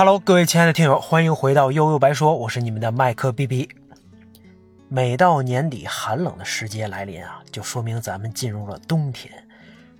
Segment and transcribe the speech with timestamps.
[0.00, 3.68] Hello，各位亲爱的听友，欢迎回到悠悠白说，我是你们的麦克 B B。
[4.88, 9.30] 每到年底寒冷的时节来临啊，就说明咱们进入了冬天。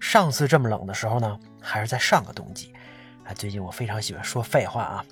[0.00, 2.72] 上次这么冷的时候呢，还是在上个冬季。
[3.24, 5.04] 啊，最近我非常喜欢说废话啊。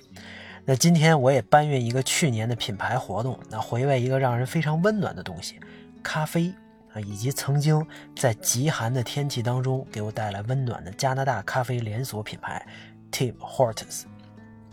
[0.65, 5.59] 那今天我也搬运一个去年的品牌活动，那回味一个让人非常温暖的东西——
[6.01, 6.51] 咖啡
[6.93, 12.65] 啊，以及曾经在极寒的天气当中给我带来温暖的加拿大咖啡连锁品牌
[13.11, 14.05] Tim Hortons。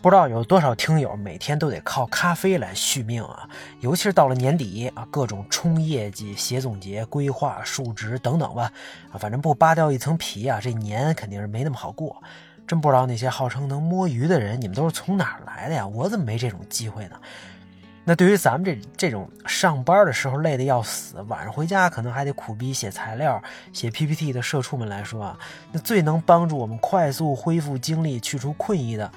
[0.07, 3.45] 不知道有多少听友每天都得靠咖啡来续命啊！
[3.81, 8.71] 尤其是到了年底啊，各种冲业绩、写总结、规划、述职等等吧，
[9.11, 12.23] 啊，反正不扒掉一层皮啊，这年肯定是没那么好过。
[12.65, 15.85] 真不知道那些号称能摸鱼的人，你们都是从哪儿来的呀？
[15.85, 17.19] 我怎么没这种机会呢？
[18.05, 25.37] 那对于咱们这这种上班的时候累得要死，晚上回家可能还得苦逼写材料、写 PPT 的社畜们来说啊，
[25.73, 29.11] 那最能帮助我们快速恢复精力、去除困意的。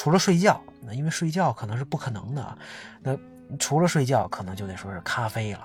[0.00, 2.56] 除了睡觉，那因为睡觉可能是不可能的啊，
[3.02, 3.14] 那
[3.58, 5.60] 除了睡觉，可能就得说是咖啡了。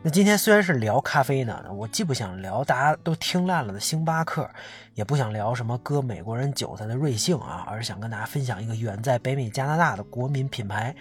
[0.00, 4.48] 那今天虽然是聊咖啡呢，我既不想聊大家都听烂了的星巴克，
[4.94, 10.94] 也不想聊什么割美国人韭菜的瑞幸啊，而是想跟大家分享一个远在北美加拿大的国民品牌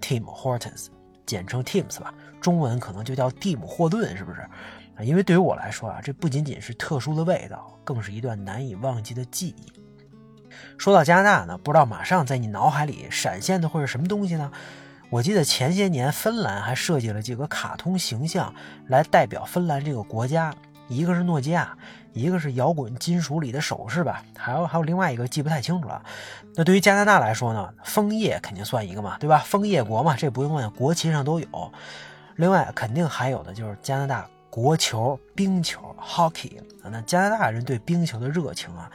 [0.00, 0.86] Tim Hortons，
[1.26, 4.42] 简称 Tim's 吧，中文可能就叫蒂姆霍顿，是不是？
[4.94, 9.72] 啊，因为对于我来说啊，这不仅仅是特殊的味道，更是一段难以忘记的记忆。
[10.78, 14.50] 说到加拿大呢，不知道马上在你脑海里闪现的会是什么东西呢？
[15.08, 18.52] 我记得前些年芬兰还设计了几个卡通形象
[18.88, 20.52] 来代表芬兰这个国家，
[20.88, 21.78] 一个是诺基亚，
[22.12, 26.02] 一个是摇滚金属里的首饰吧，还有还有另外一个记不太清楚了。
[26.56, 29.38] 那对于加拿大来说呢，枫叶肯定算一个嘛，对吧？
[29.46, 31.72] 枫叶国嘛，这不用问，国旗上都有。
[32.34, 38.90] 另外肯定还有的就是加拿大国球冰球 hockey，那加拿大人对冰球的热情啊。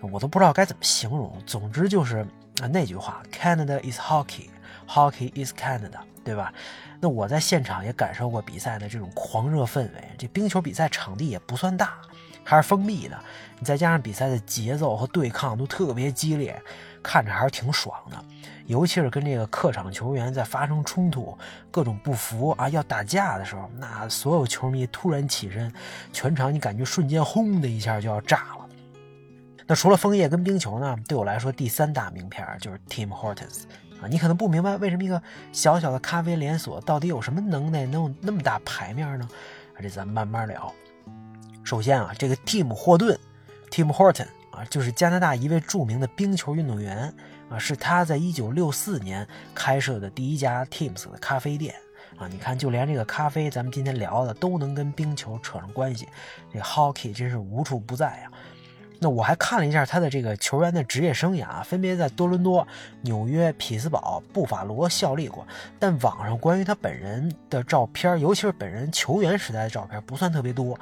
[0.00, 2.26] 我都不知道该怎么形容，总之就是
[2.70, 6.52] 那句话，Canada is hockey，hockey is Canada，对吧？
[7.00, 10.08] 那我在现场也感受过比赛的这种狂热氛围。
[10.16, 11.98] 这冰球比赛场地也不算大，
[12.44, 13.18] 还是封闭的，
[13.58, 16.60] 你再加上比赛的节奏和对抗都特别激烈，
[17.02, 18.24] 看着还是挺爽的。
[18.66, 21.36] 尤其是跟这个客场球员在发生冲突、
[21.70, 25.70] 各种不服啊要打架的时候，那所有球迷突然起身，
[26.14, 28.63] 全场你感觉瞬间轰的一下就要炸了。
[29.66, 30.96] 那除了枫叶跟冰球呢？
[31.08, 33.62] 对我来说，第三大名片就是 Tim Hortons
[34.00, 34.06] 啊。
[34.08, 35.20] 你可能不明白为什么一个
[35.52, 39.26] 小小的咖啡连锁到底有什么能耐，能有那么大牌面呢？
[39.74, 40.70] 啊，这咱们慢慢聊。
[41.62, 43.18] 首先啊，这个蒂姆·霍顿
[43.70, 47.10] Tim Horton 啊，就是加拿大一位著名的冰球运动员
[47.48, 51.74] 啊，是他在1964年开设的第一家 Tim's 的咖啡店
[52.18, 52.28] 啊。
[52.28, 56.06] 你看，就连这个咖啡，咱们今天聊的都能跟冰球扯上关系，
[56.52, 58.32] 这 Hockey 真是无处不在啊。
[59.00, 62.66] 那我还看了一下他的这个球员的职业生涯，分别在多伦多、
[63.02, 65.46] 纽约、匹兹堡、布法罗效力过。
[65.78, 70.78] 但网上关于他本人的照片，尤其是本人球员时代的照片，不算特别多。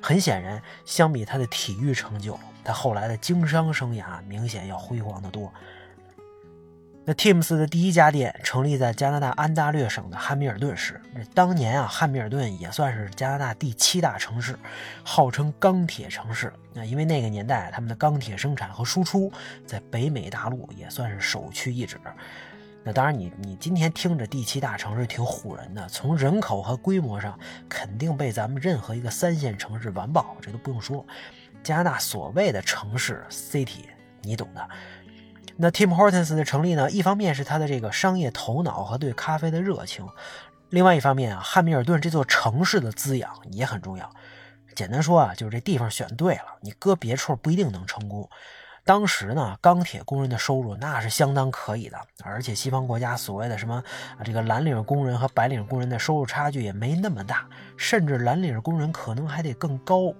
[0.00, 5.52] 很显然，相比他的体育成就，他后来的经商生涯明显要辉煌得多。
[7.04, 11.00] 那 Tim's 的第一家店成立在加拿大安大略省的汉密尔顿市。
[11.12, 14.56] 那当年啊，汉密尔顿也算是加拿大第七大城市，
[15.02, 16.52] 号称钢铁城市。
[16.72, 19.32] 那因为那个年代他们的钢铁生产和输出
[19.66, 21.98] 在北美大陆也算是首屈一指。
[22.84, 27.36] 那当然，你你今天听着第七大城市挺唬人的，从人口和规模上
[27.68, 31.04] 肯定被咱们任何一个三线城市完爆，这都不用说。
[31.64, 33.86] 加拿大所谓的城市 city，
[34.22, 34.68] 你懂的。
[35.56, 40.08] 那 Tim Hortons 的成立呢，一方面是他的这个商业头脑和对咖啡的热情，
[40.70, 44.10] 另外一方面啊，汉密尔顿这座城市的滋养也很重要。
[44.74, 48.28] 简单说啊，就是这地方选对了，你搁别处不一定能成功。
[48.84, 53.84] 当时呢，钢铁工人的收入那是相当可以的，而且西方国家所谓的什么，
[54.24, 57.46] 这个蓝领工人和白领工人的收入差距也没那么大，
[57.82, 60.10] 甚至蓝领工人可能还得更高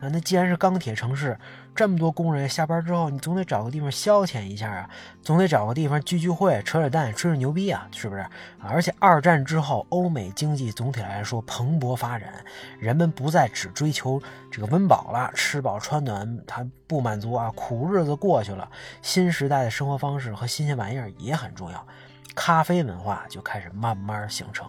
[0.00, 0.08] 啊。
[0.10, 1.38] 那既然是钢铁城市。
[1.74, 4.90] 这么多工人下班之后，你总得找个地方消遣一下啊，
[5.22, 8.26] 总得找个地方聚聚会、扯扯淡、吹吹牛逼啊，是不是？
[8.60, 12.44] 而且二战之后，欧美经济总体来说蓬勃发展，
[12.78, 14.20] 人们不再只追求
[14.50, 18.70] 这个温饱了，吃饱穿暖他不满足啊，苦日子过去了，
[19.00, 21.86] 新时代的生活方式和新鲜玩意儿也很重要，
[22.34, 24.68] 咖啡文化就开始慢慢形成，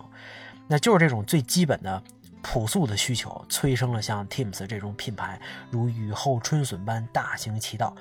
[0.70, 2.02] 那就是这种最基本的。
[2.44, 5.40] 朴素的需求催生了像 Tim's 这种品牌，
[5.72, 7.96] 如雨后春笋般大行其道。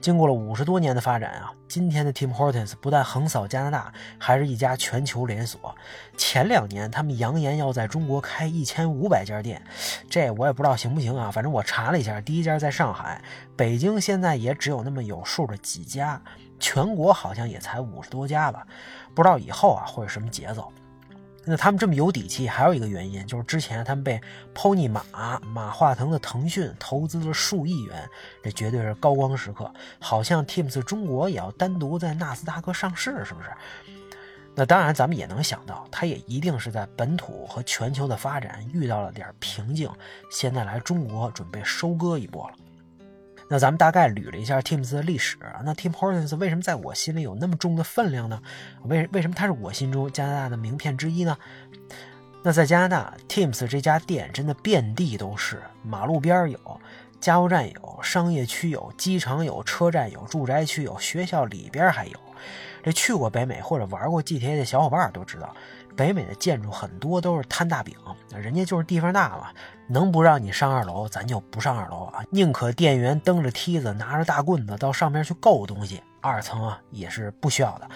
[0.00, 5.74] 经过了五十多年的发展啊，今天的 Tim Hortons 不但横扫加拿大，还是一家全球连锁。
[6.16, 9.60] 前两年他们扬言要在中国开一千五百家店，
[10.08, 11.32] 这我也不知道行不行啊。
[11.32, 13.20] 反正我查了一下，第一家在上海，
[13.56, 16.22] 北京现在也只有那么有数的几家。
[16.60, 18.64] 全国好像也才五十多家吧，
[19.16, 20.72] 不知道以后啊会是什么节奏。
[21.44, 24.20] 那他们这么有底气，还有一个原因就是之前他们被
[24.54, 28.08] Pony 马马化腾的腾讯投资了数亿元，
[28.42, 29.72] 这绝对是高光时刻。
[29.98, 33.48] 好像 Teams 中国也要单独在纳斯达克上市，是不是？
[34.54, 39.88] 那当然，咱们也能想到，它也一定是在本土和全球的发展遇到了点瓶颈，
[40.30, 42.54] 现在来中国准备收割一波了。
[43.48, 48.40] 那咱们大概捋了一下 Teams 的历史，那 Tim Hortons 为什么在我心里有那么重的分量呢？
[48.84, 51.36] 为为什么它是我心中加拿大的名片之一呢？
[52.42, 56.80] 那在加拿大，Teams 这家店真的遍地都是，马路边有，
[57.20, 62.18] 加油站有，商业区有，机场有，车站有，住宅区有，学校里边还有。
[62.82, 65.54] 这去过北美或者玩过 GTA 的小伙伴都知道。
[65.96, 67.92] 北美的建筑很多都是摊大饼，
[68.32, 69.48] 人家就是地方大嘛，
[69.88, 77.90] 能不让你上二楼，咱就不上二楼啊，宁可店员蹬着梯子，拿着大棍子到上面去够东西，二层啊也是不需要的，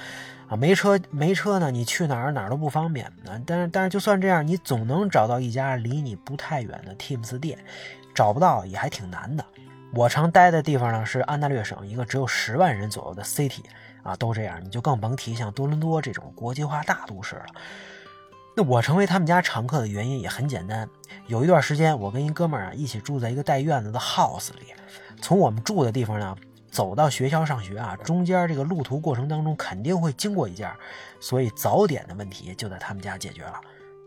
[0.53, 3.41] 啊，没车没车呢，你去哪儿哪儿都不方便啊。
[3.47, 7.59] 但是但是就算这样，你总能找到一家离你不太远的 Teams 店，
[8.15, 9.43] 找不到也还挺难的。
[9.95, 13.63] 我常待的地方呢是安大略省一个只有十万人左右的 City，
[14.03, 17.47] 啊，都这样，你就更甭提像多伦多这种国际化大都市了。
[18.55, 20.87] 那我成为他们家常客的原因也很简单。
[21.29, 24.75] 有一段时间，我跟一哥们儿啊一起住在一个带院子的 house 里。
[25.23, 26.37] 从我们住的地方呢，
[26.73, 30.75] 走到学校上学啊，中间这个路途过程当中肯定会经过一家，
[31.21, 33.61] 所以早点的问题就在他们家解决了。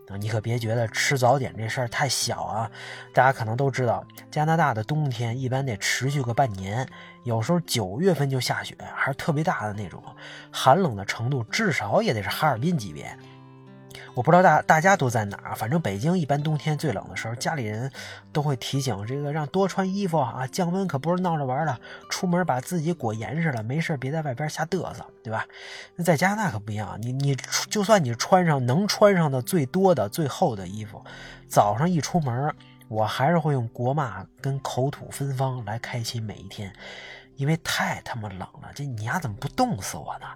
[0.08, 2.70] 啊，你可别觉得吃早点这事儿太小啊！
[3.12, 6.88] 大家可能都知道，加拿大的冬天一般得持续个半年，
[7.24, 10.04] 有时候九月份就下雪，还是特别大的那种，
[10.52, 13.18] 寒冷的程度至少也得是哈尔滨级别。
[14.16, 17.92] 我不知道大大家都在哪儿，反正北京一般冬天最冷的时候，家里人
[18.32, 21.78] 都会提醒这个让多穿衣服啊，降温可不是闹着玩的，
[22.10, 25.46] 出门把自己裹严实了，没事别在外边瞎嘚瑟，对吧？
[25.98, 27.36] 那在加拿大可不一样，你你
[27.70, 31.04] 就算你穿上能穿上的最多的最厚的衣服，
[31.50, 32.56] 早上一出门，
[32.88, 36.74] 我还是会用国骂跟口吐芬芳来开启每一天，
[37.36, 40.28] 因为太他妈冷了，这你丫怎么不冻死我呢？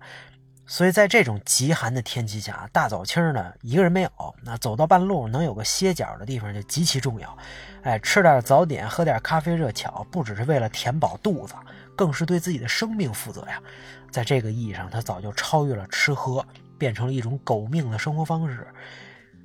[0.70, 4.12] 所以在这种极寒的天气下，大早清儿呢一个人没有，
[4.44, 7.36] 那走到半路能有个歇脚的地方就极其重要。
[7.82, 11.56] 哎，吃点早点，喝点咖啡热巧，不只是为了填饱肚子，
[11.96, 13.60] 更是对自己的生命负责呀。
[14.12, 16.46] 在这个意义上，它早就超越了吃喝，
[16.78, 18.68] 变成了一种狗命的生活方式。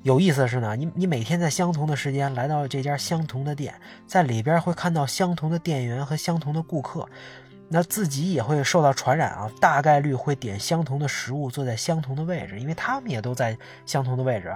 [0.02, 3.74] 有意思的是呢，你你每天在相同的时间来到这家相同的店，
[4.06, 7.08] 在里边会看到相同的店员和相同的顾客。
[7.68, 13.56] 那自己也会受到传染啊，大概率会点相同的食物，坐在相同的位置，因为他们也都在
[13.86, 14.54] 相同的位置。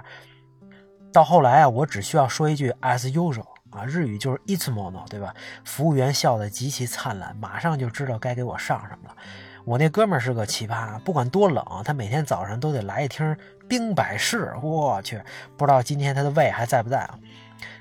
[1.12, 5.34] 到后来啊，我只需要说一句 as usual 啊，日语就是 it's mono 对吧？
[5.64, 9.16] 服务员笑得极其灿烂，马上就知道该给我上什么了。
[9.64, 13.36] 我那哥们儿是个奇葩，不管多冷，他每天早上都得来一听
[13.68, 14.54] 冰百事。
[14.62, 15.20] 我去，
[15.56, 17.18] 不知道今天他的胃还在不在啊？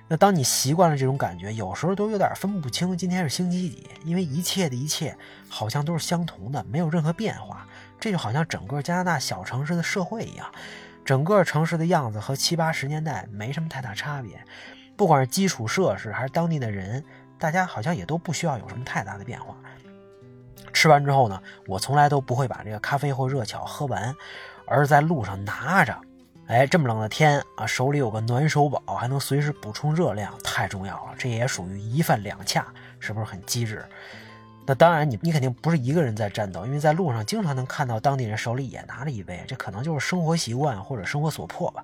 [0.10, 5.18] 那当你习惯了这种感觉，有时候都有点分不清今天是星期几，因为一切的一切
[5.50, 7.68] 好像都是相同的，没有任何变化。
[8.00, 10.50] 这就好像整个加拿大小城市的社会一样，
[11.04, 14.42] 整个城市的样子和七八十年代没什么太大差别。
[14.96, 17.04] 不管是基础设施还是当地的人，
[17.38, 19.56] 大家好像也都不需要有什么太大的变化。
[20.72, 24.16] 吃完之后呢，我从来都不会把这个咖啡或热巧喝完，
[24.66, 25.94] 而是在路上拿着。
[26.48, 31.14] 哎，这么冷的天啊，手里有个暖手宝，还能随时补充热量，太重要了。
[31.18, 32.66] 这也属于一饭两恰，
[33.00, 33.84] 是不是很机智？
[34.66, 41.84] 那当然，你你肯定不是一个人在战斗，因为在路上经常能看到当地人手里也拿着一杯，这可能就是生活习惯或者生活所迫吧。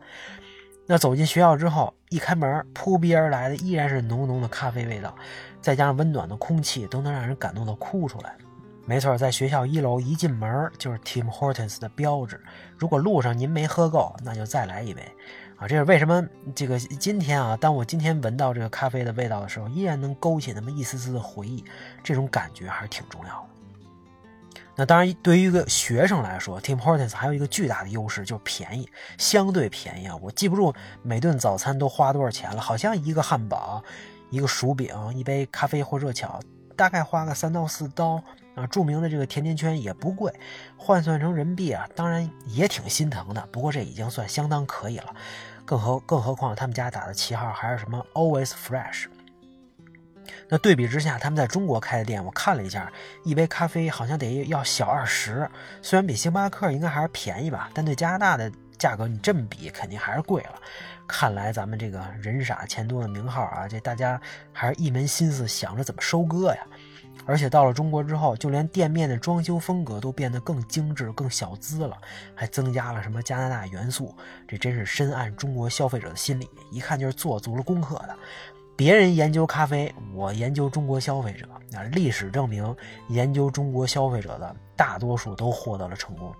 [0.85, 5.13] 那走进学校之后，一开门，扑鼻而来的依然是浓浓的咖啡味道，
[5.61, 8.33] 再加上温暖的空气，都能让人感动的哭出来。
[8.85, 12.43] 没错，在学校一楼一进门就是 Tim Hortons 的标志。
[12.77, 15.01] 如果路上您没喝够，那就再来一杯
[15.55, 15.65] 啊！
[15.65, 16.21] 这是为什么？
[16.53, 21.63] 这个今天啊，当我今天闻到这个咖啡的味道的时候，依然能勾起那么一丝丝的回忆，
[22.03, 24.59] 这种感觉还是挺重要的。
[24.75, 30.15] 那当然，对于一个学生来说，Tim Hortons 还有一个巨大的优势，就是便宜，相对便宜啊！
[30.21, 33.81] 我记不住每顿早餐都花多少钱了，好像一个汉堡、
[34.29, 36.37] 一个薯饼、一杯咖啡或热巧，
[36.75, 38.21] 大概花个三到四刀。
[38.55, 40.31] 啊，著名的这个甜甜圈也不贵，
[40.77, 43.47] 换算成人民币啊，当然也挺心疼的。
[43.51, 45.15] 不过这已经算相当可以了，
[45.65, 49.05] 更何更何况他们家打的旗号还是什么 Always Fresh。
[50.47, 52.91] 那对比之下，他们在中国开的店，我看了一下，
[53.23, 55.49] 一杯咖啡好像得要小二十，
[55.81, 60.61] 虽然比星巴克应该还是便宜吧，但对加拿大的价格你这么比，肯定还是贵了。
[61.07, 64.19] 看来咱们这个人傻钱多的名号啊，这大家
[64.53, 66.65] 还是一门心思想着怎么收割呀。
[67.25, 71.97] 而且到了中国之后，就连店面的装修风格都变得更精致、更小资了，
[72.35, 74.13] 还增加了什么加拿大元素。
[74.47, 78.15] 这真是深谙中国消费者的心理，一看就是做足了功课的。
[78.75, 81.47] 别人研究咖啡，我研究中国消费者。
[81.71, 82.75] 那，历史证明，
[83.07, 86.33] 研究中国消费者的大多数都获得了成功。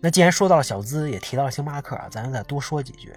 [0.00, 3.12] 那既然说到了小资，也提到了星巴克啊，咱就再多说几句。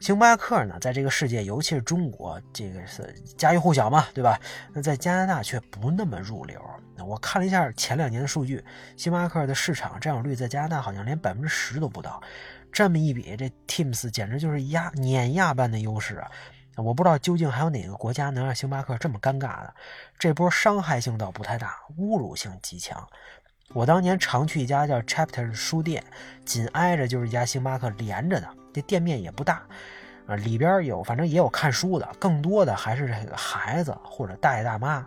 [0.00, 4.38] 星巴克呢，在这个世界，尤其是中国，这个是家喻户晓嘛，对吧？
[4.72, 6.60] 那在加拿大却不那么入流。
[6.98, 8.64] 我看了一下前两年的数据，
[8.96, 12.20] 星巴克的市场占有率在加拿大好像连百分之十都不到。
[12.72, 16.30] 这么一比，这 Teams 简直就是压碾压般的优势啊！
[16.76, 19.74] 我不知道究竟还有哪个国家能让星巴克这么尴尬的。
[20.18, 23.06] 这波伤害性倒不太大，侮辱性极强。
[23.72, 26.04] 我当年常去一家叫 Chapter 的书店，
[26.44, 28.48] 紧挨着就是一家星巴克连着的。
[28.76, 29.62] 这店面也不大，
[30.26, 35.06] 啊，里边有，反正也有看书的，更多的还是这个孩子或者大爷大妈。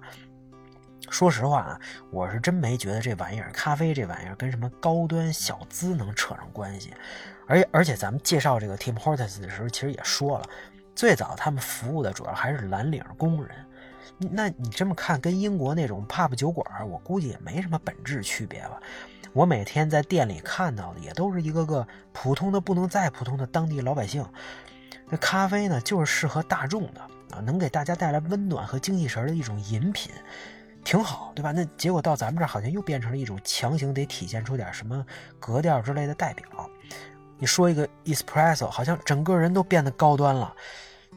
[1.12, 6.92] 说实话啊，我是真没觉得这玩意儿，咖啡这玩意儿跟什么高端小资能扯上关系。
[7.46, 10.46] 而且而且咱们介绍这个 Tim Hortons 的时候，其实也说了，
[10.96, 13.56] 最早他们服务的主要还是蓝领工人。
[14.18, 18.82] 那你这么看，跟英国那种 pub 酒馆，我估计也没什么本质区别吧。
[19.34, 24.26] 我每天在店里看到的也都是一个个普通的不能再普通的当地老百姓。
[25.10, 30.12] 那咖啡呢，就是适合大众的啊，能给大家带来温暖和精气神的一种饮品，
[30.84, 31.52] 挺好，对吧？
[31.52, 35.06] 那结果到咱们这儿好像又变成了一种强行得体现出点什么
[35.40, 36.46] 格调之类的代表。
[37.38, 40.54] 你说一个 espresso，好像整个人都变得高端了。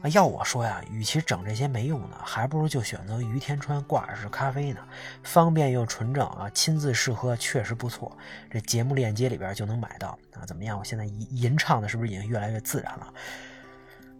[0.03, 4.81] 啊，要我说呀，与其整这些没用的，还不如就选择于田川挂耳式咖啡呢，
[5.23, 8.11] 方便又纯正啊，亲自试喝确实不错。
[8.51, 10.77] 这节目链接里边就能买到啊，怎么样？
[10.77, 13.07] 我现在吟吟唱的是不是已经越来越自然了？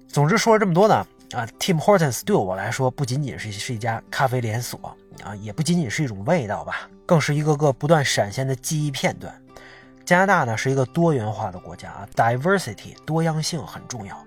[0.07, 0.95] 总之说了这么多呢，
[1.33, 9.37] 啊，Tim Hortons 对我来说不仅仅是是一家咖啡连锁啊，也不仅仅是一种味道吧，更是一个个不断闪现的记忆片段。
[10.05, 14.17] 加拿大呢是一个多元化的国家啊，diversity 多样性很重要。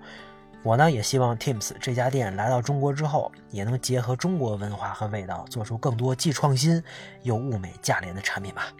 [0.66, 6.82] 我呢也希望 Teams 这家店来到中国之后，也能结合中国文化和味道，做出更多既创新
[7.22, 8.72] 又物美价廉的产品吧。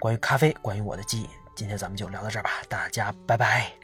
[0.00, 3.83] 关于咖啡，关于我的记忆，今天咱们就聊到这儿吧，大家拜拜。